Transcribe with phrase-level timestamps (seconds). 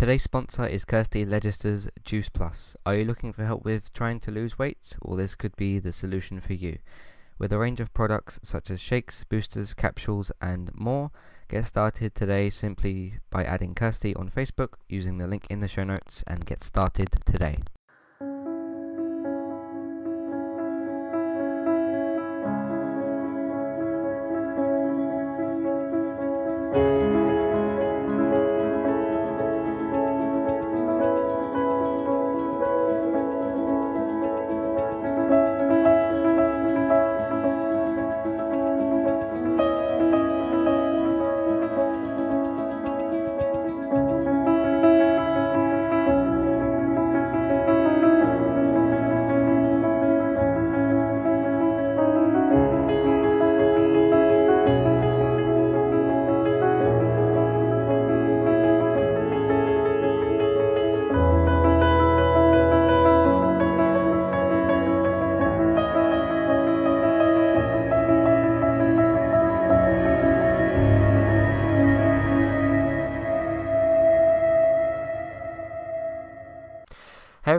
[0.00, 2.74] Today's sponsor is Kirsty Legister's Juice Plus.
[2.86, 4.96] Are you looking for help with trying to lose weight?
[5.02, 6.78] Well, this could be the solution for you.
[7.38, 11.10] With a range of products such as shakes, boosters, capsules, and more,
[11.48, 15.84] get started today simply by adding Kirsty on Facebook using the link in the show
[15.84, 17.58] notes and get started today.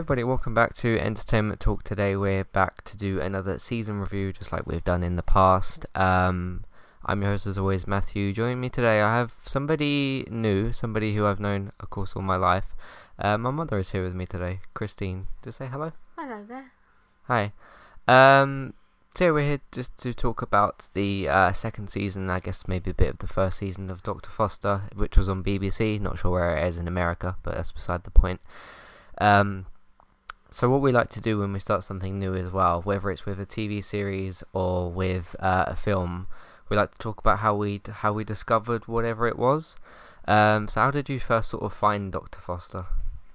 [0.02, 1.84] Everybody, welcome back to Entertainment Talk.
[1.84, 5.86] Today we're back to do another season review, just like we've done in the past.
[5.94, 6.64] Um,
[7.06, 8.32] I'm your host as always, Matthew.
[8.32, 12.34] Joining me today, I have somebody new, somebody who I've known, of course, all my
[12.34, 12.74] life.
[13.16, 15.28] Uh, my mother is here with me today, Christine.
[15.44, 15.92] Just say hello.
[16.18, 16.72] Hello there.
[17.28, 17.52] Hi.
[18.08, 18.74] Um,
[19.14, 22.94] so we're here just to talk about the uh, second season, I guess maybe a
[22.94, 26.00] bit of the first season of Doctor Foster, which was on BBC.
[26.00, 28.40] Not sure where it is in America, but that's beside the point.
[29.18, 29.66] Um,
[30.52, 33.26] so what we like to do when we start something new as well, whether it's
[33.26, 36.26] with a TV series or with uh, a film,
[36.68, 39.76] we like to talk about how we how we discovered whatever it was.
[40.28, 42.86] Um, so how did you first sort of find Doctor Foster?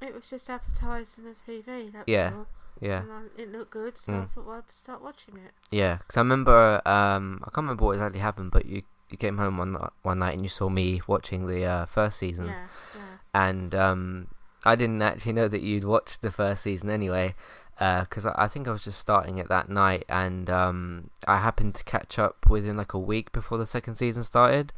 [0.02, 1.92] It was just advertised on the TV.
[1.92, 2.30] That Yeah.
[2.30, 2.48] was all.
[2.80, 4.30] Yeah, And I, it looked good, so I Mm.
[4.30, 5.52] thought well, I'd start watching it.
[5.72, 5.98] yeah.
[5.98, 9.58] Because I remember, um, I can't remember what exactly happened, but you you came home
[9.58, 13.18] one one night and you saw me watching the uh, first season, Yeah, yeah.
[13.34, 14.28] and um,
[14.68, 17.36] I didn't actually know that you'd watched the first season anyway,
[17.78, 21.76] because I, I think I was just starting it that night, and um, I happened
[21.76, 24.74] to catch up within like a week before the second season started,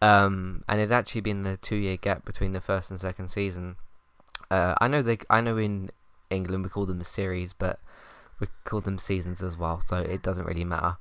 [0.00, 3.76] um, and it'd actually been a two year gap between the first and second season.
[4.50, 5.90] Uh, I know they, I know in
[6.30, 7.80] England we call them a series, but
[8.40, 10.96] we call them seasons as well, so it doesn't really matter.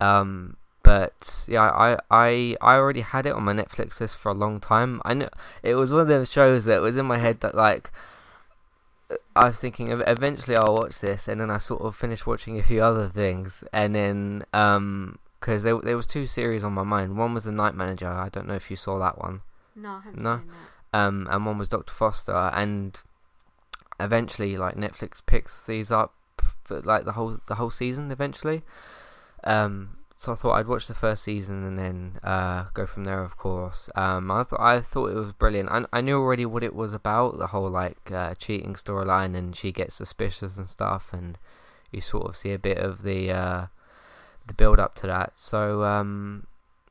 [0.00, 0.56] Um,
[0.88, 4.58] but yeah, I, I I already had it on my Netflix list for a long
[4.58, 5.02] time.
[5.04, 5.28] I know
[5.62, 7.90] it was one of those shows that was in my head that like
[9.36, 12.62] I was thinking eventually I'll watch this, and then I sort of finished watching a
[12.62, 17.18] few other things, and then um because there there was two series on my mind.
[17.18, 18.08] One was the Night Manager.
[18.08, 19.42] I don't know if you saw that one.
[19.76, 20.38] No, I haven't No?
[20.38, 20.98] seen that.
[21.00, 22.98] Um, and one was Doctor Foster, and
[24.00, 26.14] eventually like Netflix picks these up
[26.64, 28.62] for like the whole the whole season eventually.
[29.44, 33.22] Um, so I thought I'd watch the first season and then uh, go from there.
[33.22, 35.68] Of course, um, I thought I thought it was brilliant.
[35.70, 39.54] I I knew already what it was about, the whole like uh, cheating storyline, and
[39.54, 41.38] she gets suspicious and stuff, and
[41.92, 43.66] you sort of see a bit of the uh,
[44.44, 45.38] the build up to that.
[45.38, 46.48] So um,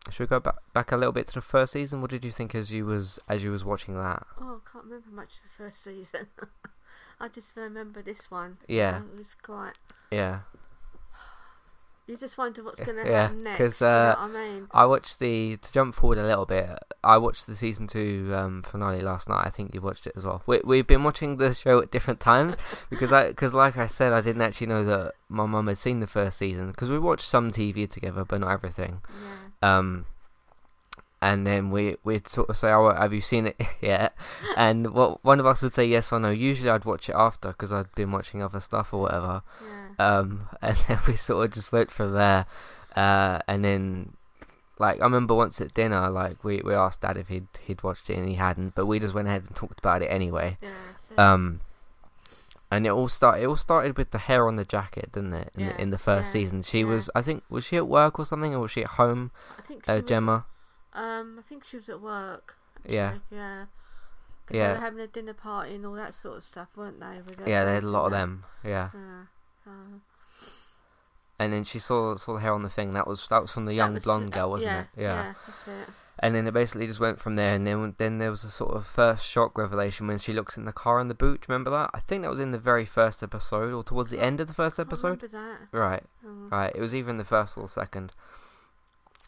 [0.10, 2.00] should we go back back a little bit to the first season?
[2.00, 4.26] What did you think as you was as you was watching that?
[4.40, 6.28] Oh, I can't remember much of the first season.
[7.20, 8.60] I just remember this one.
[8.70, 9.00] Yeah.
[9.00, 9.74] It was quite.
[10.12, 10.40] Yeah,
[12.08, 13.58] You just wonder what's going to Yeah, happen next.
[13.58, 14.68] 'cause, you know uh, I mean?
[14.72, 16.70] I watched the to jump forward a little bit.
[17.04, 19.44] I watched the season two um, finale last night.
[19.46, 20.42] I think you watched it as well.
[20.46, 22.56] We we've been watching the show at different times
[22.90, 26.00] because I because like I said, I didn't actually know that my mum had seen
[26.00, 29.02] the first season because we watched some TV together, but not everything.
[29.62, 29.78] Yeah.
[29.78, 30.06] Um,
[31.22, 34.16] and then we we'd sort of say, "Oh, have you seen it yet?"
[34.56, 36.30] And what one of us would say yes or no.
[36.30, 39.42] Usually, I'd watch it after because I'd been watching other stuff or whatever.
[40.00, 40.18] Yeah.
[40.20, 42.46] Um, and then we sort of just went from there.
[42.96, 44.14] Uh, and then,
[44.80, 48.10] like, I remember once at dinner, like, we, we asked Dad if he'd he'd watched
[48.10, 50.58] it and he hadn't, but we just went ahead and talked about it anyway.
[50.62, 50.70] yeah.
[51.00, 51.62] So, Um,
[52.70, 53.44] and it all started.
[53.44, 55.52] It all started with the hair on the jacket, didn't it?
[55.56, 57.10] In, Yeah, the, in the first yeah, season, she was.
[57.16, 59.32] I think was she at work or something, or was she at home?
[59.58, 60.46] I think she Uh, was, Gemma.
[60.98, 62.56] Um, I think she was at work.
[62.86, 63.08] Yeah.
[63.16, 63.66] actually, Yeah.
[64.46, 64.68] Because Yeah.
[64.68, 67.22] they were having a dinner party and all that sort of stuff, weren't they?
[67.46, 68.46] Yeah, they had a lot of them.
[68.64, 68.90] Yeah.
[68.94, 69.24] Yeah.
[69.68, 70.00] Uh,
[71.40, 72.94] And then she saw saw the hair on the thing.
[72.94, 74.88] That was that was from the young was- blonde uh, girl, wasn't yeah, it?
[74.96, 75.24] Yeah.
[75.24, 75.88] Yeah, that's it.
[76.20, 77.54] And then it basically just went from there.
[77.54, 80.66] And then then there was a sort of first shock revelation when she looks in
[80.66, 81.46] the car in the boot.
[81.48, 81.92] Remember that?
[81.94, 84.54] I think that was in the very first episode or towards the end of the
[84.56, 85.22] first I episode.
[85.22, 85.28] remember
[85.72, 85.78] that.
[85.78, 86.48] Right, Oh.
[86.50, 86.76] right.
[86.76, 88.14] It was even the first or second.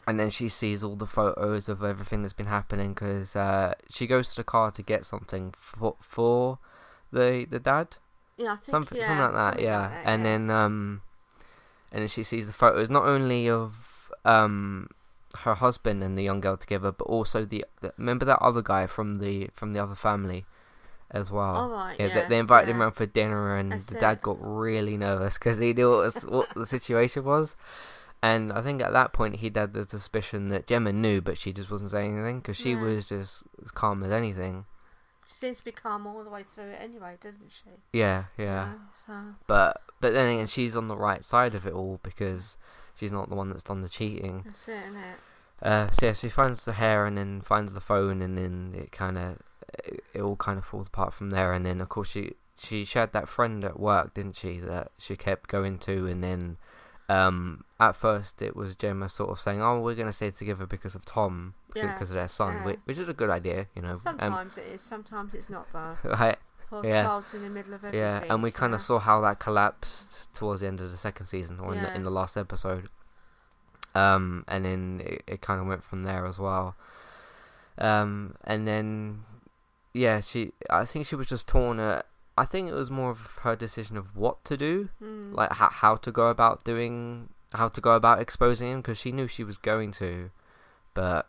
[0.06, 4.06] And then she sees all the photos of everything that's been happening because uh, she
[4.06, 6.58] goes to the car to get something for for
[7.12, 7.96] the the dad
[8.36, 10.26] Yeah, I think something yeah, something like that something yeah like that, and yeah.
[10.26, 11.02] then um
[11.92, 14.88] and then she sees the photos not only of um
[15.40, 17.64] her husband and the young girl together but also the,
[17.96, 20.44] remember that other guy from the from the other family
[21.10, 21.96] as well All right.
[21.98, 24.00] yeah, Yeah, they, they invited him around for dinner, and That's the it.
[24.00, 27.56] dad got really nervous because he knew what, was, what the situation was.
[28.22, 31.52] And I think at that point he'd had the suspicion that Gemma knew, but she
[31.52, 32.80] just wasn't saying anything because she Yeah.
[32.82, 34.66] was just as calm as anything.
[35.26, 37.70] She seems to be calm all the way through it anyway, doesn't she?
[37.92, 38.72] Yeah, yeah.
[39.06, 39.14] So,
[39.46, 42.56] But but then again, she's on the right side of it all because
[42.94, 44.42] she's not the one that's done the cheating.
[44.44, 45.18] that's it, isn't it?
[45.62, 48.92] Uh, so yeah, she finds the hair and then finds the phone, and then it
[48.92, 49.38] kind of
[49.84, 51.52] it, it all kind of falls apart from there.
[51.54, 54.58] And then of course she she shared that friend at work, didn't she?
[54.58, 56.58] That she kept going to, and then
[57.10, 60.94] um at first it was Gemma sort of saying, "Oh, we're gonna stay together because
[60.94, 62.64] of Tom, Yeah, because of their son," yeah.
[62.66, 63.94] which, which is a good idea, you know.
[63.94, 65.96] Um, Sometimes it is, sometimes it's not though.
[66.04, 67.02] right, Poor Yeah.
[67.04, 68.00] child's in the middle of everything.
[68.00, 68.84] yeah, and we kind of know.
[68.84, 72.04] saw how that collapsed towards the end of the second season, or in the in
[72.04, 72.88] the last episode.
[73.94, 76.76] Um, and then it, it kind of went from there as well.
[77.78, 79.24] Um, and then
[79.92, 82.06] yeah, she I think she was just torn at.
[82.38, 85.34] I think it was more of her decision of what to do, Mm.
[85.34, 89.12] like how how to go about doing, how to go about exposing him, because she
[89.12, 90.30] knew she was going to,
[90.94, 91.28] but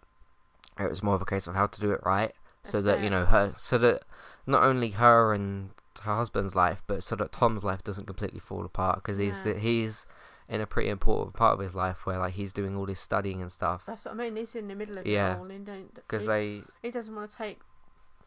[0.80, 2.33] it was more of a case of how to do it right,
[2.63, 4.03] so That's that you know her, so that
[4.45, 5.71] not only her and
[6.03, 9.53] her husband's life, but so that Tom's life doesn't completely fall apart, because he's Yeah.
[9.56, 10.06] he's
[10.48, 13.42] in a pretty important part of his life where like he's doing all this studying
[13.42, 14.36] and stuff, That's what I mean.
[14.36, 15.36] He's in the middle of Yeah.
[15.36, 15.51] it all.
[15.51, 17.59] And don't, because they he doesn't want to take,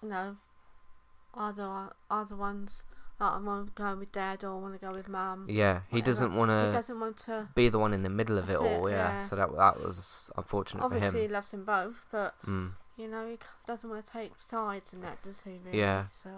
[0.02, 0.36] you know,
[1.36, 2.84] either either ones.
[3.20, 5.46] Like I want to go with dad or I want to go with mum.
[5.48, 6.06] yeah he whatever.
[6.06, 6.66] doesn't want to.
[6.66, 7.48] He doesn't want to.
[7.54, 9.18] be the one in the middle of it That's all, it, yeah.
[9.18, 9.20] yeah.
[9.20, 12.72] So that that was unfortunate Obviously, for he loves them both, but Mm.
[12.96, 13.38] you know, he
[13.68, 15.60] doesn't want to take sides in that, does he?
[15.64, 15.78] Really?
[15.78, 16.06] Yeah.
[16.10, 16.30] So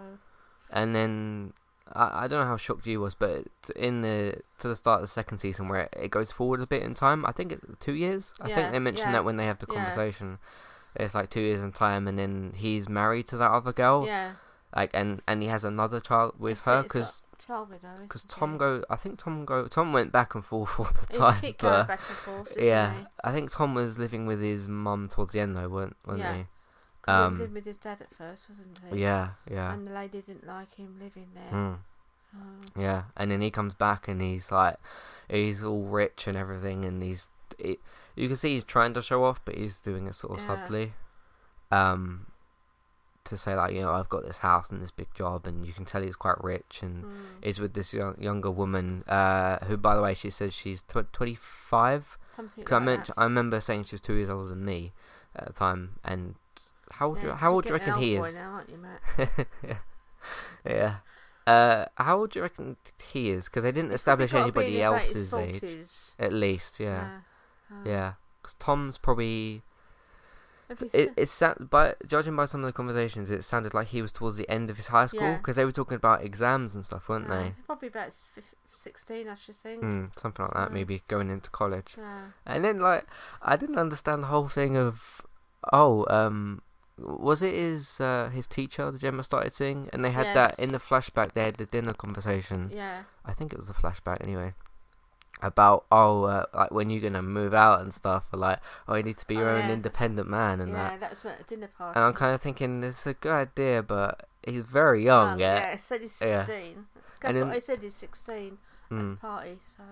[0.70, 1.54] And then
[1.94, 5.02] I, I don't know how shocked you was, but in the for the start of
[5.02, 7.64] the second season where it, it goes forward a bit in time, I think it's
[7.80, 8.34] two years.
[8.38, 9.76] I think they mentioned yeah, that when they have the yeah.
[9.82, 10.38] conversation.
[10.94, 14.32] It's like two years in time, and then he's married to that other girl, yeah,
[14.76, 17.26] like, and and he has another child with That's her because
[18.02, 21.16] because Tom go, I think Tom go, Tom went back and forth all the He
[21.18, 22.52] time, going but back and forth.
[22.58, 23.06] Yeah, he?
[23.24, 26.34] I think Tom was living with his mum towards the end though, weren't weren't Yeah.
[26.36, 26.44] he
[27.08, 29.00] Um, was living with his dad at first, wasn't he?
[29.02, 29.72] Yeah, yeah.
[29.72, 31.52] And the lady didn't like him living there.
[31.52, 31.78] Mm.
[32.78, 34.76] Yeah, and then he comes back and he's like,
[35.30, 37.78] he's all rich and everything, and he's, it,
[38.14, 40.46] you can see he's trying to show off, but he's doing it sort of Yeah.
[40.46, 40.92] subtly,
[41.70, 42.26] um,
[43.26, 45.72] to say like, you know, I've got this house and this big job, and you
[45.72, 47.10] can tell he's quite rich, and mm.
[47.42, 51.12] is with this young, younger woman, uh, who by the way she says she's tw-
[51.12, 53.14] twenty five, Something because I like meant that.
[53.16, 54.92] I remember saying she was two years older than me
[55.34, 56.34] at the time, and
[56.92, 58.34] how old, Yeah, you, how old do you reckon he is?
[58.34, 59.48] now, aren't you, Matt?
[59.62, 59.76] yeah.
[60.66, 60.96] yeah.
[61.46, 62.76] Uh, how old do you reckon
[63.12, 63.44] he is?
[63.44, 65.84] Because they didn't He's establish anybody in about his else's age.
[66.18, 67.20] At least, yeah,
[67.70, 67.82] Yeah.
[67.84, 68.06] yeah.
[68.08, 68.12] Uh,
[68.42, 69.62] Because Tom's probably.
[70.68, 74.36] It it but judging by some of the conversations, it sounded like he was towards
[74.36, 75.36] the end of his high school Yeah.
[75.36, 77.54] because they were talking about exams and stuff, weren't they?
[77.66, 78.24] Probably about s-
[78.76, 79.82] 16, I should think.
[79.82, 81.94] Mm, something like that, maybe going into college.
[81.96, 82.26] Yeah.
[82.44, 83.06] And then, like,
[83.42, 85.22] I didn't understand the whole thing of,
[85.72, 86.62] oh, um,
[86.98, 89.88] was it his uh, his teacher that Gemma started seeing?
[89.92, 91.32] And they had that in the flashback.
[91.32, 92.70] They had the dinner conversation.
[92.72, 93.02] Yeah.
[93.24, 94.54] I think it was the flashback anyway.
[95.42, 99.02] About oh, uh, like when you're gonna move out and stuff, or like oh, you
[99.02, 99.74] need to be your Oh, own yeah.
[99.74, 101.00] independent man and yeah, that.
[101.00, 101.98] that was at a dinner party.
[101.98, 105.58] And I'm kind of thinking it's a good idea, but he's very young, Um, yeah.
[105.60, 106.46] Yeah, he said he's Yeah.
[106.46, 106.86] 16.
[107.20, 108.58] That's And what I said, he's 16
[108.90, 109.82] at Mm, the party, so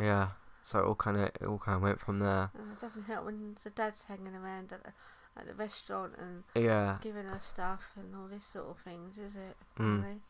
[0.00, 0.28] yeah.
[0.62, 2.50] So it all kind of it all kind of went from there.
[2.54, 4.92] uh, it doesn't help when the dad's hanging around at the,
[5.36, 6.98] at the restaurant and Yeah.
[7.00, 9.56] giving her stuff and all this sort of things, is it?
[9.78, 10.02] Mm.
[10.02, 10.20] Really?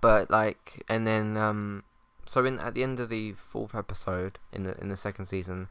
[0.00, 1.84] But like, and then um,
[2.26, 5.68] so in at the end of the fourth episode in the in the second season,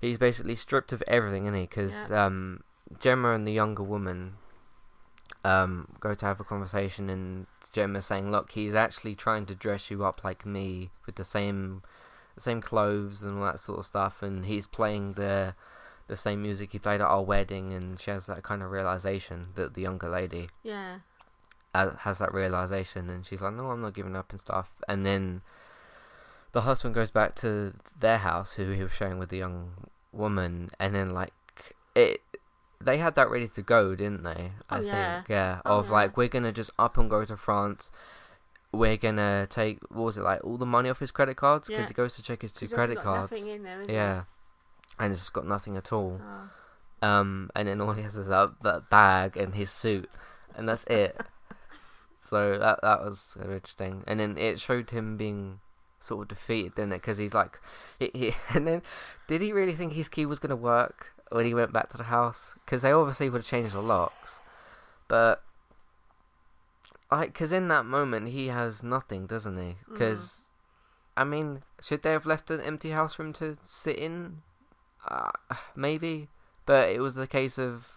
[0.00, 1.62] he's basically stripped of everything, isn't he?
[1.66, 2.62] Because um,
[2.98, 4.34] Gemma and the younger woman
[5.44, 9.90] um go to have a conversation, and Gemma's saying, "Look, he's actually trying to dress
[9.90, 11.82] you up like me with the same
[12.34, 15.54] the same clothes and all that sort of stuff, and he's playing the."
[16.08, 19.50] The same music he played at our wedding, and she has that kind of realization
[19.54, 20.98] that the younger lady Yeah.
[21.72, 25.06] uh, has that realization and she's like no i'm not giving up and stuff and
[25.06, 25.42] then
[26.52, 29.72] the husband goes back to their house who he was sharing with the young
[30.12, 31.32] woman and then like
[31.94, 32.20] it
[32.80, 35.16] they had that ready to go didn't they i Oh, yeah.
[35.16, 35.92] think yeah Oh, of yeah.
[35.92, 37.90] like we're gonna just up and go to france
[38.72, 41.82] we're gonna take what was it like all the money off his credit cards because
[41.82, 41.88] Yeah.
[41.88, 44.22] he goes to check his two credit cards there, yeah
[44.98, 46.20] and it's just got nothing at all.
[46.22, 47.08] Oh.
[47.08, 50.10] Um, and then all he has is that, that bag and his suit,
[50.54, 51.18] and that's it.
[52.20, 54.04] so that that was interesting.
[54.06, 55.60] And then it showed him being
[56.00, 57.02] sort of defeated, didn't it?
[57.02, 57.60] Because he's like,
[57.98, 58.82] he, he, and then
[59.28, 62.04] did he really think his key was gonna work when he went back to the
[62.04, 62.54] house?
[62.64, 64.40] Because they obviously would have changed the locks,
[65.08, 65.42] but.
[67.12, 69.78] Like, because in that moment he has nothing, doesn't he?
[69.90, 70.48] Because,
[71.16, 74.42] I mean, should they have left an empty house for him to sit in?
[75.08, 75.32] Uh,
[75.74, 76.28] maybe,
[76.66, 77.94] but it was the case of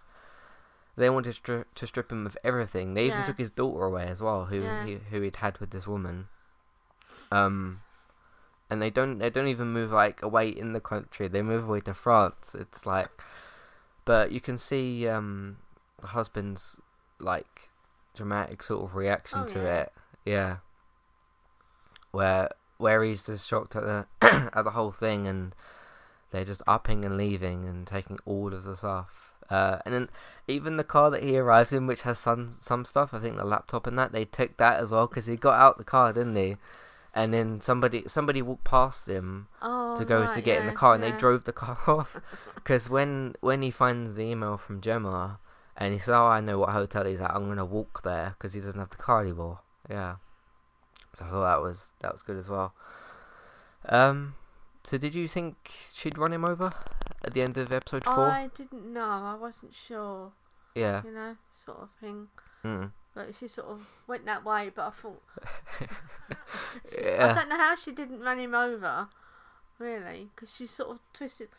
[0.98, 2.95] they wanted to, stri- to strip him of everything.
[2.95, 3.25] They even Yeah.
[3.25, 4.83] took his daughter away as well, who Yeah.
[4.83, 6.27] he, who he'd had with this woman.
[7.31, 7.81] Um,
[8.70, 11.27] and they don't they don't even move like away in the country.
[11.27, 12.55] They move away to France.
[12.60, 13.10] It's like,
[14.05, 15.58] but you can see um
[16.01, 16.77] the husband's
[17.20, 17.70] like
[18.15, 19.75] dramatic sort of reaction Oh, to yeah.
[19.82, 19.93] it.
[20.25, 20.58] Yeah,
[22.12, 24.05] where where he's just shocked at the
[24.53, 25.53] at the whole thing and
[26.32, 29.34] they're just upping and leaving and taking all of the stuff.
[29.50, 30.10] Uh, and then
[30.48, 33.43] even the car that he arrives in, which has some some stuff, I think the
[33.46, 36.36] laptop and that, they took that as well because he got out the car, didn't
[36.36, 36.58] he?
[37.15, 40.74] And then somebody somebody walked past him Oh, to go right, to get in the
[40.74, 42.20] car, and they drove the car off.
[42.55, 45.38] Because when when he finds the email from Gemma,
[45.75, 47.36] and he says, "Oh, I know what hotel he's at.
[47.36, 50.15] I'm gonna walk there because he doesn't have the car anymore." Yeah.
[51.13, 52.74] So I thought that was that was good as well.
[53.89, 54.36] Um.
[54.86, 56.72] So did you think she'd run him over
[57.24, 58.29] at the end of episode four?
[58.29, 59.03] I didn't know.
[59.03, 60.32] I wasn't sure.
[60.75, 61.01] Yeah.
[61.05, 62.27] You know, sort of thing.
[62.63, 62.91] Mm.
[63.15, 64.72] But she sort of went that way.
[64.74, 65.22] But I thought
[66.98, 69.08] I don't know how she didn't run him over.
[69.79, 71.50] Really, because she sort of twisted.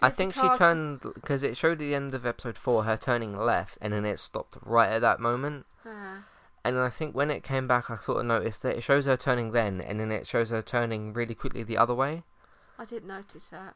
[0.00, 3.36] I think she turned because it showed at the end of episode four her turning
[3.36, 5.66] left, and then it stopped right at that moment.
[5.84, 6.18] Yeah.
[6.64, 9.04] And then I think when it came back, I sort of noticed that it shows
[9.04, 12.22] her turning then, and then it shows her turning really quickly the other way.
[12.78, 13.74] I didn't notice that.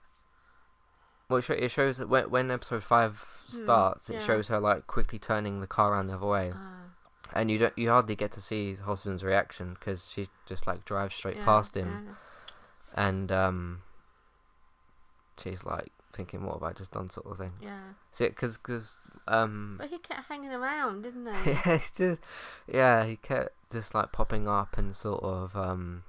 [1.29, 3.19] Well, it, show, it shows that when, when episode five
[3.51, 4.19] Hmm, starts, it yeah.
[4.21, 6.85] shows her like quickly turning the car around the other way, Ah,
[7.35, 10.85] and you don't you hardly get to see the husband's reaction because she just like
[10.87, 12.13] drives straight yeah, past him, Yeah.
[12.95, 13.83] and um,
[15.39, 17.53] she's like thinking, "What have I just done?" sort of thing.
[17.63, 17.79] yeah.
[18.11, 21.51] See, because because um, But he kept hanging around, didn't he?
[21.51, 22.21] yeah, just
[22.67, 26.05] yeah, he kept just like popping up and sort of um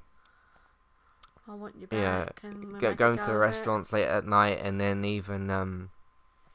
[1.49, 2.41] I want you Yeah, back.
[2.43, 3.45] and go, going go to the of it.
[3.45, 5.89] restaurants late at night, and then even um,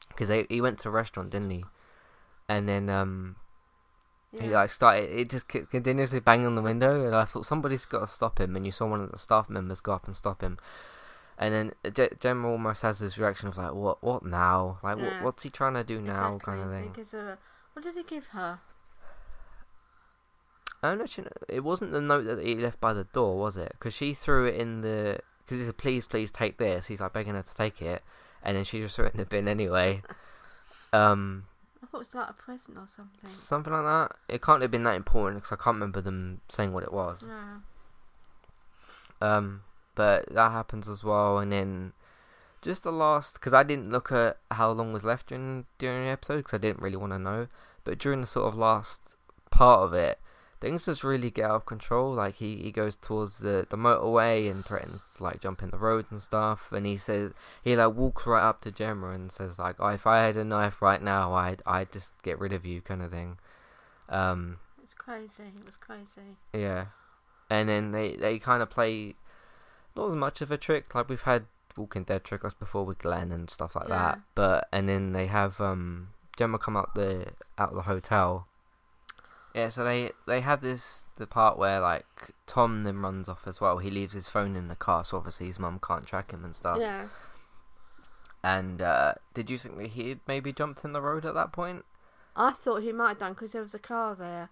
[0.09, 1.65] because he went to a restaurant, didn't he?
[2.47, 3.35] And then um,
[4.39, 5.09] he like started.
[5.19, 8.55] It just continuously banged on the window, and I thought somebody's got to stop him.
[8.55, 10.57] And you saw one of the staff members go up and stop him.
[11.37, 14.01] And then uh, Gemma almost has this reaction of like, "What?
[14.01, 14.79] What now?
[14.81, 15.03] Like, Yeah.
[15.05, 16.53] what, what's he trying to do now?" Exactly.
[16.53, 16.69] Kind of
[17.03, 17.19] thing.
[17.19, 17.37] a-
[17.73, 18.59] what did he give her?
[20.85, 21.27] I don't actually.
[21.49, 23.71] It wasn't the note that he left by the door, was it?
[23.73, 25.19] Because she threw it in the.
[25.45, 28.03] Because he said, "Please, please take this." He's like begging her to take it,
[28.43, 30.01] and then she just threw it in the bin anyway.
[30.93, 31.45] Um,
[31.83, 33.29] I thought it was like a present or something.
[33.29, 34.15] something like that.
[34.29, 37.27] It can't have been that important because I can't remember them saying what it was.
[39.21, 39.63] Um,
[39.93, 41.91] but that happens as well, and then
[42.61, 46.11] just the last because I didn't look at how long was left during during the
[46.11, 47.47] episode because I didn't really want to know.
[47.83, 49.17] But during the sort of last
[49.51, 50.19] part of it,
[50.61, 52.13] things just really get out of control.
[52.13, 55.77] Like he, he goes towards the, the motorway and threatens to like jump in the
[55.77, 56.71] road and stuff.
[56.71, 57.31] And he says
[57.63, 60.43] he like walks right up to Gemma and says like, oh, "If I had a
[60.43, 63.37] knife right now, I'd I'd just get rid of you," kind of thing.
[64.09, 65.43] Um, It's crazy.
[65.59, 66.37] It was crazy.
[66.53, 66.85] yeah,
[67.49, 69.15] and then they they kind of play
[69.95, 71.45] not as much of a trick like we've had
[71.77, 74.19] Walking Dead trick us before with Glenn and stuff like that.
[74.35, 78.47] But and then they have um Gemma come out the out of the hotel.
[79.55, 82.05] Yeah, so they they have this the part where like
[82.45, 83.77] Tom then runs off as well.
[83.77, 86.53] He leaves his phone in the car, so obviously his mum can't track him and
[86.53, 86.77] stuff.
[86.79, 87.05] Yeah.
[88.43, 91.51] And uh, did you think that he had maybe jumped in the road at that
[91.51, 91.83] point?
[92.35, 94.49] I thought he might have done because there was a car there.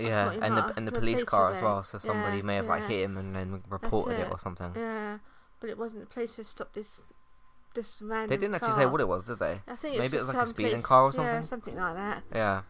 [0.00, 1.82] I Yeah, and the and the police car as well.
[1.82, 4.30] So somebody Yeah, may have like hit him and then reported it it.
[4.30, 4.72] or something.
[4.76, 5.18] Yeah.
[5.60, 7.02] But it wasn't the police who stopped this
[7.74, 8.80] this random They didn't actually car.
[8.82, 9.60] say what it was, did they?
[9.66, 11.34] I think it maybe it was, was just like a speeding police- car or something.
[11.34, 11.74] Yeah, something?
[11.74, 12.22] something like that.
[12.32, 12.62] Yeah.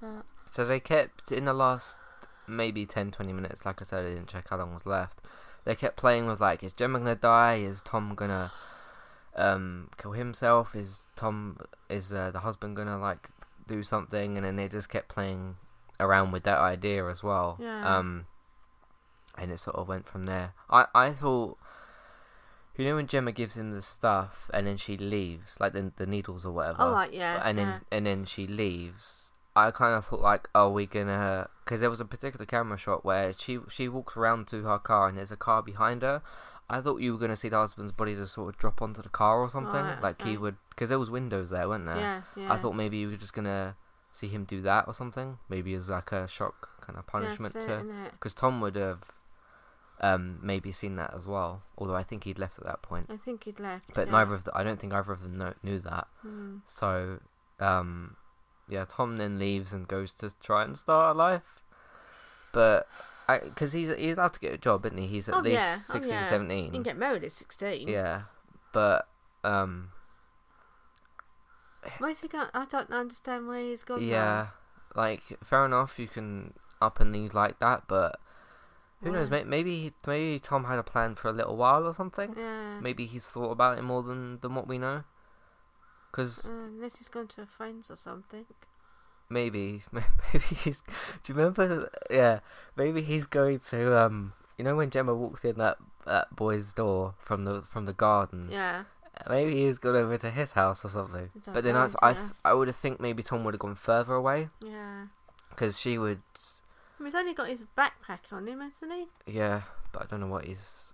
[0.00, 0.24] But
[0.56, 1.98] So they kept in the last
[2.46, 3.66] maybe 10, 20 minutes.
[3.66, 5.20] Like I said, I didn't check how long was left.
[5.66, 7.56] They kept playing with like, is Gemma gonna die?
[7.56, 8.50] Is Tom gonna
[9.34, 10.74] um kill himself?
[10.74, 11.58] Is Tom
[11.90, 13.28] is uh, the husband gonna like
[13.66, 14.38] do something?
[14.38, 15.56] And then they just kept playing
[16.00, 17.58] around with that idea as well.
[17.60, 17.98] Yeah.
[17.98, 18.26] Um,
[19.36, 20.54] and it sort of went from there.
[20.70, 21.58] I I thought.
[22.78, 26.06] You know when Gemma gives him the stuff and then she leaves, like the the
[26.06, 27.42] needles or whatever oh right, yeah.
[27.44, 27.78] and then yeah.
[27.90, 29.25] and then she leaves.
[29.56, 31.48] I kind of thought like, are we gonna?
[31.64, 35.08] Because there was a particular camera shot where she she walks around to her car
[35.08, 36.22] and there's a car behind her.
[36.68, 39.08] I thought you were gonna see the husband's body just sort of drop onto the
[39.08, 39.80] car or something.
[39.80, 41.96] Right, like he would, because there was windows there, weren't there?
[41.96, 42.52] Yeah, yeah.
[42.52, 43.76] I thought maybe you were just gonna
[44.12, 45.38] see him do that or something.
[45.48, 49.04] Maybe as like a shock kind of punishment That's to because Tom would have
[50.00, 51.62] um, maybe seen that as well.
[51.78, 53.06] Although I think he'd left at that point.
[53.08, 53.94] I think he'd left.
[53.94, 54.12] But yeah.
[54.12, 56.08] neither of the, I don't think either of them know, knew that.
[56.26, 56.60] Mm.
[56.66, 57.20] So
[57.60, 58.16] um,
[58.68, 61.62] yeah, Tom then leaves and goes to try and start a life.
[62.52, 62.88] But
[63.28, 65.06] because he's he's allowed to get a job, isn't he?
[65.06, 65.76] He's at Oh, least yeah.
[65.90, 66.24] Oh, 16, yeah.
[66.28, 66.64] 17.
[66.66, 67.88] You can get married at 16.
[67.88, 68.22] Yeah,
[68.72, 69.08] but
[69.44, 69.90] um,
[71.98, 72.48] Where's he going?
[72.54, 74.00] I don't understand where he's gone.
[74.00, 74.06] now.
[74.06, 74.46] yeah,
[74.94, 78.18] like fair enough, you can up and leave like that, but
[79.02, 79.30] who knows?
[79.30, 82.34] Maybe maybe Tom had a plan for a little while or something.
[82.36, 82.80] Yeah.
[82.80, 85.04] Maybe he's thought about it more than than what we know.
[86.16, 88.46] Because Uh, unless he's gone to a friend's or something.
[89.28, 90.80] maybe maybe he's.
[91.22, 91.90] Do you remember?
[92.10, 92.40] Yeah,
[92.74, 94.32] maybe he's going to um.
[94.56, 98.48] You know when Gemma walked in that that boy's door from the from the garden.
[98.50, 98.84] Yeah.
[99.28, 101.30] Maybe he's gone over to his house or something.
[101.52, 102.14] But then I know, I, yeah.
[102.14, 105.06] th- I would have think maybe Tom would have gone further away Yeah.
[105.50, 106.20] because she would.
[106.98, 109.06] I mean, he's only got his backpack on him, hasn't he?
[109.26, 110.92] Yeah, but I don't know what he's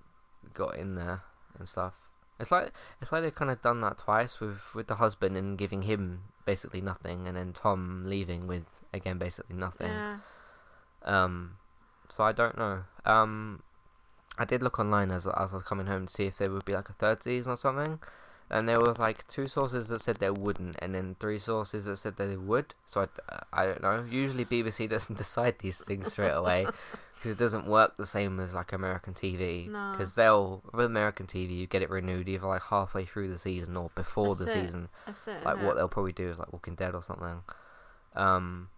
[0.54, 1.22] got in there
[1.58, 1.94] and stuff.
[2.42, 5.56] It's like it's like they've kind of done that twice with with the husband and
[5.56, 9.88] giving him basically nothing, and then Tom leaving with again basically nothing.
[9.88, 10.18] Yeah.
[11.04, 11.56] Um,
[12.10, 12.82] so I don't know.
[13.06, 13.62] Um,
[14.36, 16.64] I did look online as as I was coming home to see if there would
[16.64, 18.00] be like a third season or something,
[18.50, 21.96] and there was like two sources that said there wouldn't, and then three sources that
[21.96, 22.74] said that they would.
[22.86, 24.04] So I, I don't know.
[24.10, 26.66] Usually BBC doesn't decide these things straight away
[27.22, 29.68] because it doesn't work the same as like American TV.
[29.70, 29.92] No.
[29.92, 33.76] Because they'll with American TV you get it renewed either like halfway through the season
[33.76, 34.52] or before the it.
[34.52, 35.44] season That's it.
[35.44, 37.42] like what they'll probably do is like Walking Dead or something.
[38.16, 38.70] Um,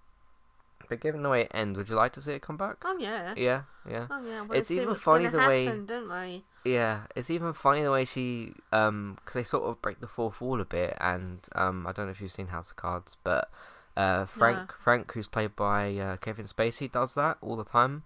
[0.89, 2.77] but given the way it ends, would you like to see it come back?
[2.85, 3.33] Oh yeah.
[3.37, 4.43] Yeah, yeah, Oh yeah.
[4.43, 6.45] Well, It's even funny the way- happen, don't we?
[6.65, 7.05] yeah.
[7.17, 10.61] It's even funny the way she um, because they sort of break the fourth wall
[10.61, 13.51] a bit, and um, I don't know if you've seen House of Cards, but
[13.97, 18.03] uh, Frank Frank, who's played by uh, Kevin Spacey, does that all the time.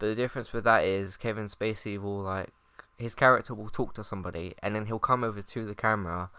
[0.00, 2.48] But the difference with that is Kevin Spacey will like
[2.98, 6.30] his character will talk to somebody, and then he'll come over to the camera,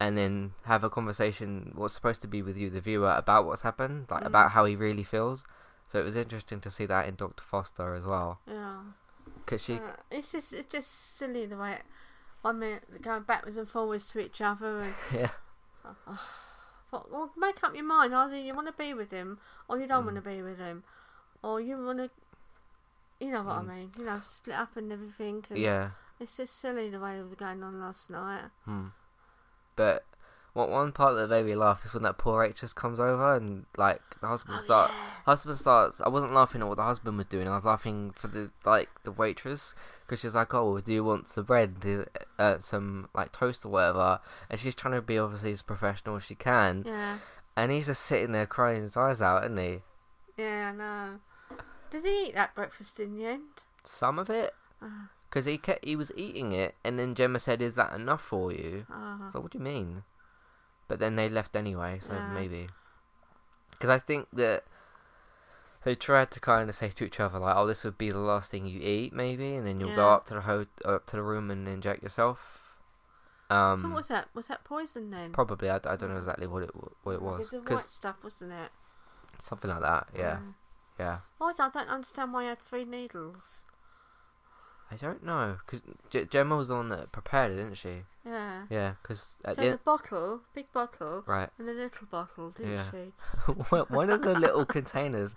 [0.00, 3.62] and then have a conversation what's supposed to be with you, the viewer, about what's
[3.62, 4.26] happened, like Mm.
[4.26, 5.44] about how he really feels.
[5.88, 8.82] So it was interesting to see that in Doctor Foster as well, Yeah.
[9.44, 11.72] because she, Uh, it's just it's just silly the way.
[11.74, 11.82] It,
[12.44, 15.30] I mean, going backwards and forwards to each other and yeah,
[16.90, 18.14] Well, well, make up your mind.
[18.14, 20.06] Either you want to be with him, or you don't Mm.
[20.12, 20.84] want to be with him,
[21.42, 22.10] or you want to.
[23.20, 23.70] You know what Mm.
[23.70, 23.92] I mean?
[23.98, 25.44] You know, split up and everything.
[25.50, 25.90] And yeah.
[26.20, 28.44] It's just silly the way it was going on last night.
[28.64, 28.86] Hmm.
[29.76, 30.04] But
[30.52, 33.66] what one part that made me laugh is when that poor waitress comes over and
[33.76, 35.10] like the husband Oh, start yeah.
[35.26, 36.00] husband starts.
[36.00, 37.46] I wasn't laughing at what the husband was doing.
[37.46, 41.28] I was laughing for the like the waitress because she's like, "Oh, do you want
[41.28, 42.06] some bread, Do-
[42.38, 46.24] uh, some like toast or whatever?" And she's trying to be obviously as professional as
[46.24, 46.82] she can.
[46.84, 47.18] Yeah,
[47.56, 49.82] And he's just sitting there crying his eyes out, isn't he?
[50.36, 51.20] yeah, I know.
[51.90, 53.64] Did he eat that breakfast in the end?
[53.84, 54.54] Some of it,
[55.28, 58.52] because he kept, he was eating it, and then Gemma said, "Is that enough for
[58.52, 60.02] you?" uh, So what do you mean?
[60.86, 62.34] But then they left anyway, so Yeah.
[62.34, 62.68] maybe.
[63.70, 64.64] Because I think that
[65.84, 68.18] they tried to kind of say to each other like, "Oh, this would be the
[68.18, 71.16] last thing you eat, maybe," and then you'll go up to the ho- up to
[71.16, 72.74] the room and inject yourself.
[73.48, 74.28] so Um, what was that?
[74.34, 75.32] Was that poison then?
[75.32, 76.70] probably I, I don't know exactly what it
[77.02, 78.70] what it was It's the white stuff, wasn't it?
[79.40, 80.08] something like that.
[80.18, 80.38] Yeah,
[80.98, 81.18] yeah.
[81.40, 83.64] Oh, I don't understand why he had three needles.
[84.90, 88.02] I don't know because G- Gemma was the one that prepared it, didn't she?
[88.24, 88.62] Yeah.
[88.70, 91.48] Yeah, because She at had the a end, bottle, big bottle, right.
[91.58, 92.90] and a little bottle, didn't Yeah.
[92.90, 93.12] she?
[93.94, 95.34] one of the little containers,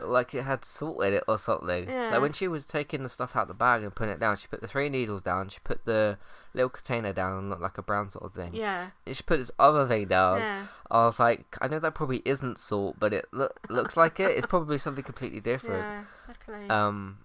[0.00, 1.88] like it had salt in it or something.
[1.88, 2.10] Yeah.
[2.10, 4.48] Like when she was taking the stuff out the bag and putting it down, she
[4.48, 5.48] put the three needles down.
[5.48, 6.18] She put the
[6.54, 8.54] little container down, looked like a brown sort of thing.
[8.54, 8.90] Yeah.
[9.06, 10.38] And she put this other thing down.
[10.38, 10.66] yeah.
[10.90, 14.30] I was like, I know that probably isn't salt, but it look looks like it.
[14.36, 15.82] It's probably something completely different.
[15.82, 16.04] Yeah.
[16.22, 16.68] Exactly.
[16.68, 17.18] Um,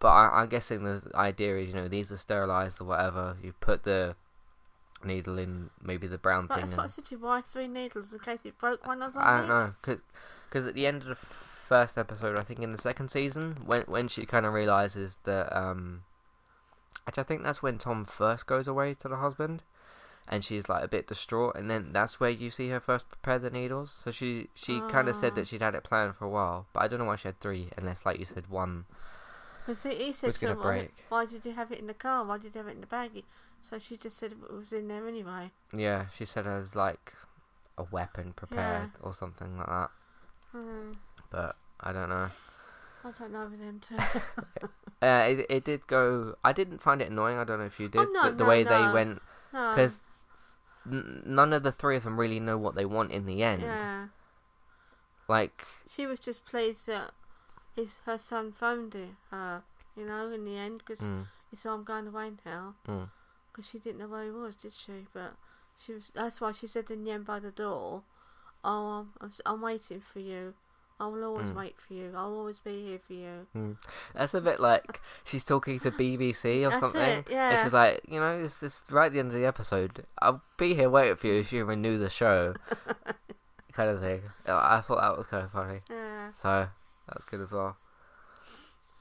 [0.00, 3.36] but I, I'm guessing the idea is, you know, these are sterilized or whatever.
[3.42, 4.16] You put the
[5.04, 6.58] needle in maybe the brown thing.
[6.60, 7.18] that's what I said you.
[7.18, 9.22] Why three needles in case you broke one or something?
[9.22, 9.74] I don't know,
[10.50, 13.82] because at the end of the first episode, I think in the second season, when
[13.82, 16.02] when she kind of realizes that, um,
[17.06, 19.62] actually, I think that's when Tom first goes away to the husband,
[20.26, 23.38] and she's like a bit distraught, and then that's where you see her first prepare
[23.38, 24.00] the needles.
[24.04, 25.34] So she she kind of said Ah.
[25.36, 27.38] that she'd had it planned for a while, but I don't know why she had
[27.40, 28.86] three, unless like you said one.
[29.68, 30.94] Because he, said was to gonna her, why, break.
[31.10, 32.24] why did you have it in the car?
[32.24, 33.22] Why did you have it in the bag?
[33.68, 35.50] So she just said it was in there anyway.
[35.76, 37.12] Yeah, she said it was like
[37.76, 39.90] a weapon prepared or something like that.
[40.52, 40.92] Hmm.
[41.30, 42.28] But I don't know.
[43.04, 43.96] I don't know with them too.
[45.02, 46.36] Uh, it, it did go.
[46.42, 47.36] I didn't find it annoying.
[47.36, 48.00] I don't know if you did.
[48.00, 48.92] Oh, no, the, the no, way they no.
[48.94, 49.74] went no.
[49.74, 50.00] because
[50.90, 53.60] n- none of the three of them really know what they want in the end.
[53.60, 54.06] yeah,
[55.28, 57.10] Like, she was just pleased that
[57.78, 59.62] his her son phoned it, her.
[59.96, 63.08] You know, in the end, because mm, he said, "I'm going away now." mm,
[63.50, 65.06] Because she didn't know where he was, did she?
[65.12, 65.34] But
[65.84, 66.10] she was.
[66.14, 68.02] That's why she said in the end by the door,
[68.62, 70.54] "Oh, I'm, I'm, I'm waiting for you.
[71.00, 71.54] I will always Mm.
[71.56, 72.12] wait for you.
[72.16, 73.76] I'll always be here for you." mm.
[74.14, 77.02] that's a bit like she's talking to BBC or That's something.
[77.18, 77.50] it, yeah.
[77.50, 80.04] And she's like, you know, it's, it's right at the end of the episode.
[80.22, 82.54] I'll be here waiting for you if you renew the show,
[83.72, 84.22] kind of thing.
[84.46, 85.80] I thought that was kind of funny.
[85.90, 86.32] Yeah.
[86.32, 86.68] So
[87.08, 87.76] that's good as well.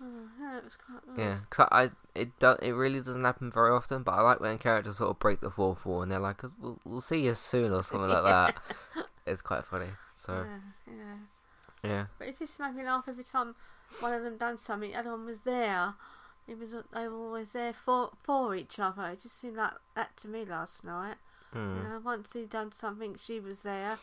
[0.02, 0.06] Oh,
[0.40, 1.18] yeah, it was quite nice.
[1.18, 4.58] Yeah, cause I it do, it really doesn't happen very often, but I like when
[4.60, 7.74] characters sort of break the fourth wall and they're like, "We'll, we'll see you soon"
[7.74, 8.58] or something like that.
[9.28, 9.90] It's quite funny.
[10.16, 11.90] So Yeah, yeah.
[11.90, 13.56] yeah, But it just made me laugh every time
[14.00, 14.92] one of them done something.
[14.92, 15.96] The other one was there.
[16.48, 19.06] It was they were always there for for each other.
[19.10, 21.18] It just seemed like that to me last night.
[21.54, 21.84] You mm.
[21.84, 23.98] know, once he done something, she was there,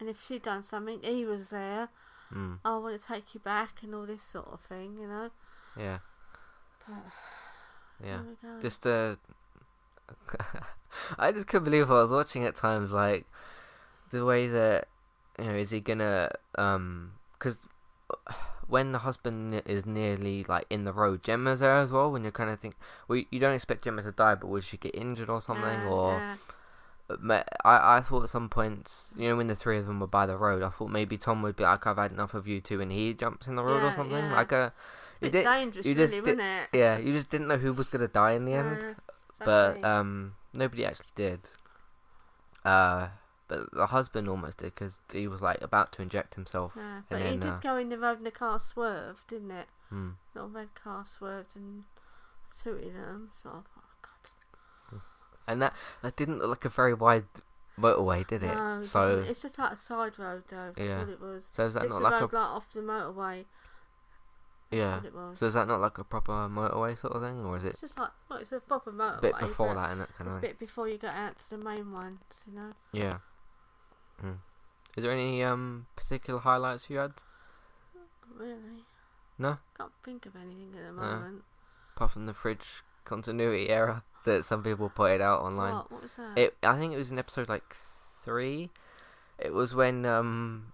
[0.00, 1.88] and if she done something, he was there.
[2.32, 2.58] Mm.
[2.64, 4.96] I want to take you back and all this sort of thing.
[5.00, 5.30] You know.
[5.76, 5.98] yeah,
[6.86, 6.96] But
[8.04, 8.18] yeah.
[8.18, 8.60] there we go.
[8.60, 9.16] Just uh,
[11.18, 12.90] I just couldn't believe what I was watching at times.
[12.90, 13.26] Like
[14.10, 14.88] the way that
[15.38, 17.60] you know, is he gonna um, because
[18.66, 22.10] when the husband is nearly like in the road, Gemma's there as well.
[22.10, 22.76] When you're kind of think,
[23.08, 25.64] well, you don't expect Gemma to die, but would she get injured or something?
[25.64, 26.36] Yeah, or yeah.
[27.10, 30.26] I, I thought at some points, you know, when the three of them were by
[30.26, 32.80] the road, I thought maybe Tom would be like, I've had enough of you two,
[32.80, 34.16] and he jumps in the road or something.
[34.24, 34.36] yeah.
[34.36, 34.72] Like a,
[35.20, 36.68] you bit did, dangerous, really, did- wasn't it?
[36.72, 38.94] yeah, you just didn't know who was gonna die in the end, No,
[39.44, 41.40] but um, nobody actually did.
[42.64, 43.08] Uh,
[43.46, 46.72] but the husband almost did because he was like about to inject himself.
[46.76, 47.00] yeah.
[47.08, 49.66] But he did uh, go in the road and the car swerved, didn't it?
[49.88, 50.10] Hmm.
[50.34, 51.84] Little red car swerved and
[52.62, 53.30] tooted him.
[53.42, 53.77] So, oh God.
[55.48, 57.24] And that that didn't look like a very wide
[57.80, 58.54] motorway, did it?
[58.54, 60.72] No, so, it's just like a side road, though.
[60.76, 61.00] That's Yeah.
[61.00, 61.48] all it was.
[61.52, 63.44] so is that Just not like road a like off the motorway.
[64.70, 64.96] Yeah?
[64.96, 65.38] what it.
[65.38, 67.80] So is that not like a proper motorway sort of thing, or is it It's
[67.80, 69.22] just like well, it's a proper motorway.
[69.22, 69.90] bit before that?
[69.92, 72.20] In that kind It's of a bit before you get out to the main ones,
[72.46, 72.72] you know.
[72.92, 73.18] Yeah.
[74.22, 74.38] Mm.
[74.96, 77.14] Is there any um particular highlights you had
[78.36, 78.84] Really.
[79.38, 79.58] No?
[79.76, 81.00] Can't think of anything at the No.
[81.00, 81.44] moment.
[81.96, 85.74] apart from the fridge continuity error that some people pointed out online?
[85.74, 85.92] What?
[85.92, 86.38] What was that?
[86.38, 88.70] It I think it was in episode like three.
[89.38, 90.72] It was when um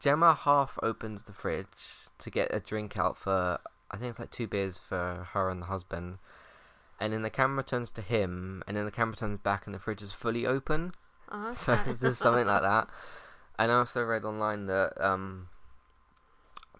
[0.00, 3.58] Gemma half opens the fridge to get a drink out for
[3.90, 6.18] I think it's like two beers for her and the husband.
[6.98, 9.78] And then the camera turns to him, and then the camera turns back, and the
[9.78, 10.92] fridge is fully open.
[11.30, 12.88] oh, So it's just something like that.
[13.58, 15.48] And I also read online that um,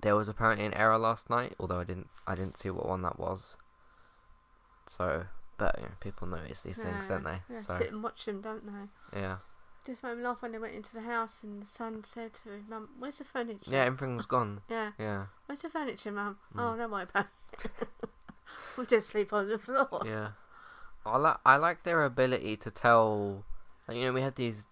[0.00, 3.02] there was apparently an error last night, although I didn't I didn't see what one
[3.02, 3.56] that was.
[4.86, 5.26] So,
[5.58, 7.38] but you know, people notice these things, don't they?
[7.50, 9.18] Yeah, so sit and watch them, don't they?
[9.20, 9.36] yeah,
[9.86, 12.50] Just made me laugh when they went into the house and the son said to
[12.50, 14.60] his mum, "Where's the furniture?" yeah, everything was gone.
[14.70, 14.92] Yeah.
[14.98, 16.38] Yeah, Where's the furniture, mum?
[16.54, 16.60] Mm.
[16.74, 17.88] Oh, don't worry about it.
[18.76, 20.02] we'll just sleep on the floor.
[20.04, 20.28] yeah.
[21.04, 23.44] I like I like their ability to tell.
[23.86, 24.66] like, You know, we had these.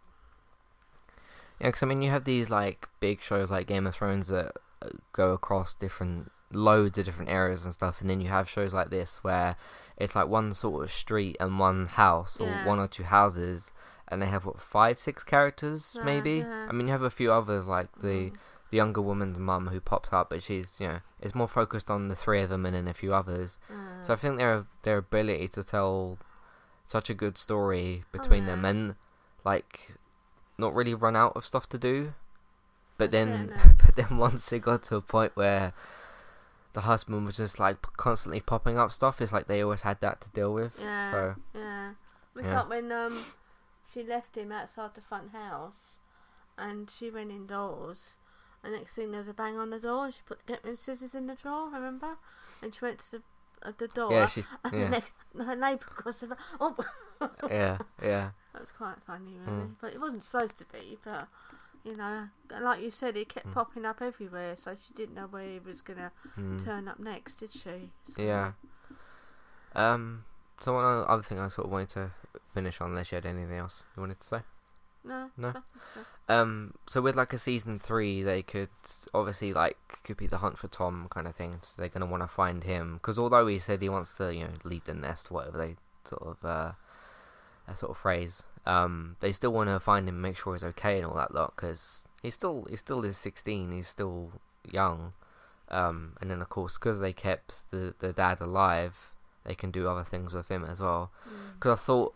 [1.60, 4.52] Yeah, because I mean, you have these like big shows like Game of Thrones that
[4.82, 8.72] uh, go across different loads of different areas and stuff, and then you have shows
[8.74, 9.56] like this where
[9.96, 12.64] it's like one sort of street and one house or Yeah.
[12.64, 13.72] one or two houses,
[14.08, 16.30] and they have what five, six characters Yeah, maybe.
[16.48, 16.66] yeah.
[16.68, 18.36] I mean, you have a few others like the Mm.
[18.70, 22.08] the younger woman's mum who pops up, but she's you know it's more focused on
[22.08, 23.58] the three of them and then a few others.
[23.70, 26.18] Uh, So I think their their ability to tell
[26.88, 28.96] such a good story between them and
[29.44, 29.92] like
[30.58, 32.14] not really run out of stuff to do.
[32.98, 33.52] But That's then
[33.84, 35.72] but then once it got to a point where
[36.74, 40.20] the husband was just like constantly popping up stuff, it's like they always had that
[40.20, 40.72] to deal with.
[40.78, 41.10] Yeah.
[41.10, 41.90] So Yeah.
[42.36, 42.60] It's Yeah.
[42.60, 43.24] like when um
[43.92, 46.00] she left him outside the front house
[46.58, 48.18] and she went indoors
[48.62, 50.76] and next thing there was a bang on the door and she put the Getman
[50.76, 52.16] scissors in the drawer, remember?
[52.62, 53.22] And she went to the
[53.62, 55.00] uh, the door yeah, she's and yeah,
[55.44, 56.76] her neighbour across the oh
[57.48, 59.62] yeah, yeah, that was quite funny really.
[59.62, 59.74] Mm.
[59.80, 61.28] But it wasn't supposed to be, but
[61.84, 62.28] you know,
[62.60, 63.52] like you said, it kept Mm.
[63.54, 67.34] popping up everywhere, so she didn't know where he was gonna mm, turn up next,
[67.34, 67.90] did she?
[68.08, 68.52] So, yeah.
[69.74, 70.24] Um.
[70.60, 72.10] So one other thing I sort of wanted to
[72.52, 74.40] finish on, unless you had anything else you wanted to say.
[75.06, 75.30] No.
[75.36, 75.52] No?
[75.92, 76.00] So.
[76.34, 78.70] Um, so with like a season three, they could
[79.12, 81.58] obviously like could be the hunt for Tom kind of thing.
[81.60, 84.44] So they're gonna want to find him because although he said he wants to, you
[84.44, 86.72] know, leave the nest, whatever they sort of uh,
[87.66, 90.96] that sort of phrase, um, they still want to find him, make sure he's okay
[90.98, 94.32] and all that lot because he's still he's still is sixteen, he's still
[94.70, 95.12] young,
[95.68, 99.12] Um, and then of course, because they kept the the dad alive,
[99.44, 101.10] they can do other things with him as well.
[101.26, 101.54] Mm.
[101.54, 102.14] Because I thought,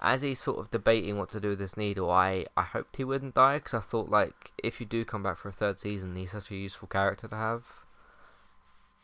[0.00, 3.04] as he's sort of debating what to do with this needle, I I hoped he
[3.04, 3.58] wouldn't die.
[3.58, 6.50] Because I thought like if you do come back for a third season, he's such
[6.50, 7.64] a useful character to have.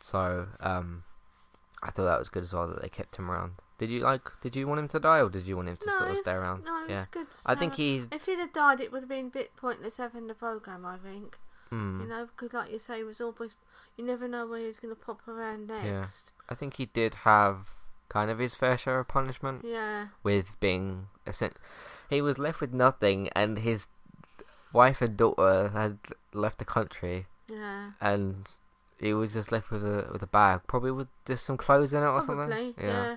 [0.01, 1.05] So um,
[1.83, 3.53] I thought that was good as well that they kept him around.
[3.83, 4.31] Did you like?
[4.41, 6.17] Did you want him to die, or did you want him to no, sort of
[6.19, 6.65] stay around?
[6.65, 7.29] No, yeah, it's good.
[7.31, 8.05] to I think he.
[8.13, 10.87] If he'd have died, it would have been a bit pointless having the program.
[10.87, 11.37] I think.
[11.71, 12.01] Hmm.
[12.03, 13.57] You know, because like you say, it was always.
[13.97, 15.85] You never know where he was going to pop around next.
[15.85, 16.07] Yeah.
[16.49, 17.71] I think he did have
[18.09, 20.09] kind of his fair share of punishment Yeah.
[20.23, 21.59] with being a sen-
[22.09, 23.89] he was left with nothing and his
[24.73, 25.99] wife and daughter had
[26.33, 27.93] left the country Yeah.
[28.01, 28.49] and
[28.99, 32.03] he was just left with a with a bag probably with just some clothes in
[32.03, 32.47] it or Probably.
[32.73, 33.17] something Yeah.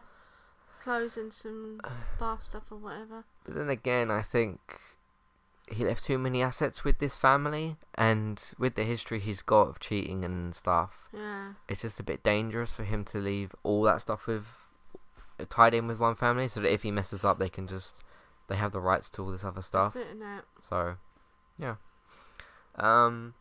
[0.86, 1.82] Clothes and some
[2.19, 3.24] bath stuff or whatever.
[3.43, 4.60] but then again I think
[5.67, 9.80] he left too many assets with this family and with the history he's got of
[9.80, 11.54] cheating and stuff Yeah.
[11.67, 14.45] it's just a bit dangerous for him to leave all that stuff with
[15.50, 18.00] tied in with one family so that if he messes up they can just
[18.48, 19.95] they have the rights to all this other stuff.
[19.95, 20.06] It,
[20.62, 20.98] so
[21.58, 21.76] yeah.
[22.76, 23.34] Um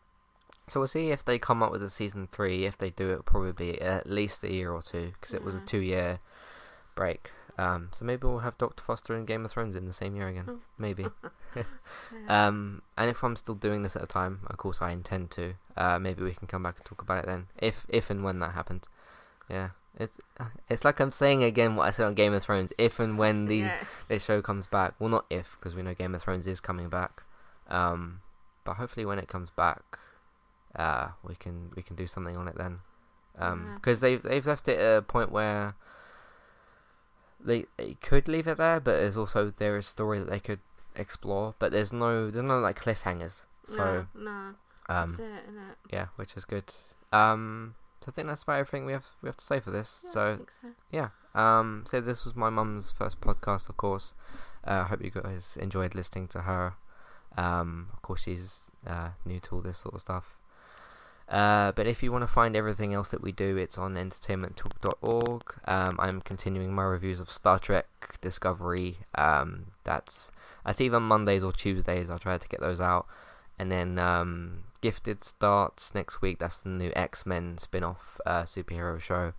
[0.67, 3.23] so we'll see if they come up with a season three if they do it
[3.23, 6.17] probably at least a year or two because it was a two year
[6.95, 10.15] break um so maybe we'll have dr foster and game of thrones in the same
[10.15, 11.05] year again maybe
[12.27, 15.53] um, and if I'm still doing this at a time, of course I intend to.
[15.77, 18.39] Uh, maybe we can come back and talk about it then, if if and when
[18.39, 18.85] that happens.
[19.49, 20.19] Yeah, it's
[20.69, 22.71] it's like I'm saying again what I said on Game of Thrones.
[22.77, 24.07] If and when these Yes.
[24.09, 26.89] this show comes back, well, not if because we know Game of Thrones is coming
[26.89, 27.23] back.
[27.69, 28.21] Um,
[28.63, 29.97] but hopefully when it comes back,
[30.75, 32.79] uh, we can we can do something on it then.
[33.37, 33.73] Um, Yeah.
[33.75, 35.75] because they've they've left it at a point where
[37.45, 40.59] they, they could leave it there, but there's also there is story that they could
[40.95, 43.43] explore, but there's no there's no like cliffhangers.
[43.65, 44.31] So no, no.
[44.31, 44.55] um,
[45.09, 45.77] That's it, isn't it?
[45.91, 46.71] yeah, which is good.
[47.11, 50.01] Um, so I think that's about everything we have we have to say for this.
[50.03, 50.67] Yeah, I so think so.
[50.91, 54.13] yeah, um, so this was my mum's first podcast, of course.
[54.67, 56.73] Uh, I hope you guys enjoyed listening to her.
[57.37, 60.34] Um, of course, she's uh, new to all this sort of stuff.
[61.27, 65.41] Uh, but if you want to find everything else that we do, it's on entertainmenttalk.org.
[65.65, 67.87] Um, I'm continuing my reviews of Star Trek
[68.21, 68.99] Discovery.
[69.15, 70.31] Um, that's
[70.65, 72.09] that's either Mondays or Tuesdays.
[72.09, 73.07] I'll try to get those out.
[73.57, 76.37] And then um, Gifted starts next week.
[76.39, 79.33] That's the new X Men spin off uh, superhero show.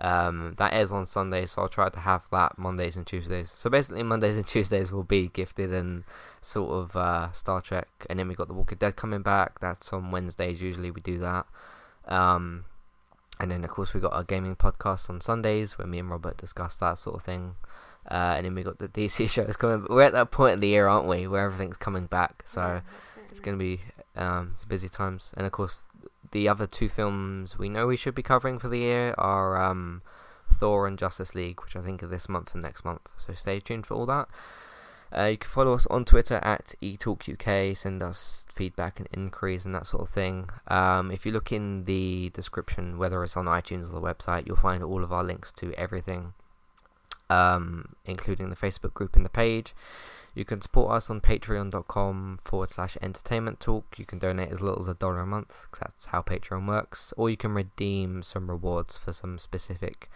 [0.00, 3.52] Um, that airs on Sunday, so I'll try to have that Mondays and Tuesdays.
[3.54, 6.04] So basically, Mondays and Tuesdays will be Gifted and
[6.40, 9.60] sort of uh, Star Trek, and then we got The Walking Dead coming back.
[9.60, 10.60] That's on Wednesdays.
[10.60, 11.46] Usually we do that.
[12.06, 12.64] Um,
[13.38, 16.36] and then of course we got our gaming podcast on Sundays where me and Robert
[16.36, 17.54] discuss that sort of thing.
[18.10, 19.86] Uh, and then we got the DC shows coming.
[19.88, 22.42] We're at that point in the year, aren't we, where everything's coming back.
[22.46, 22.80] So Yeah,
[23.30, 23.80] it's going to be
[24.16, 25.32] um, busy times.
[25.36, 25.84] And of course,
[26.32, 30.02] the other two films we know we should be covering for the year are um,
[30.52, 33.02] Thor and Justice League, which I think are this month and next month.
[33.16, 34.28] So stay tuned for all that.
[35.16, 39.74] Uh, you can follow us on Twitter at eTalkUK, send us feedback and inquiries and
[39.74, 40.48] that sort of thing.
[40.68, 44.56] Um, if you look in the description, whether it's on iTunes or the website, you'll
[44.56, 46.34] find all of our links to everything,
[47.28, 49.74] um, including the Facebook group and the page.
[50.32, 53.98] You can support us on patreon.com forward slash entertainment talk.
[53.98, 57.12] You can donate as little as a dollar a month, that's how Patreon works.
[57.16, 60.08] Or you can redeem some rewards for some specific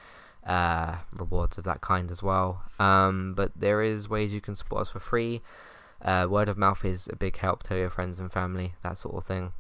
[0.46, 2.62] uh, rewards of that kind as well.
[2.78, 5.42] Um, but there is ways you can support us for free.
[6.02, 7.62] Uh, word of mouth is a big help.
[7.62, 9.52] Tell your friends and family, that sort of thing.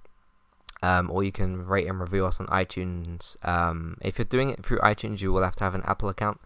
[0.82, 3.36] Um, or you can rate and review us on iTunes.
[3.46, 6.40] Um, if you're doing it through iTunes, you will have to have an Apple account.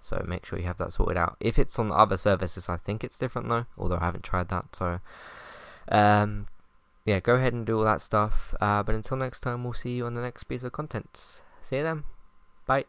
[0.00, 1.36] So make sure you have that sorted out.
[1.38, 4.74] If it's on other services, I think it's different though, although I haven't tried that.
[4.74, 5.00] So,
[5.88, 6.48] um,
[7.04, 8.54] yeah, go ahead and do all that stuff.
[8.60, 11.42] Uh, but until next time, we'll see you on the next piece of content.
[11.62, 12.04] See you then.
[12.66, 12.86] Bye.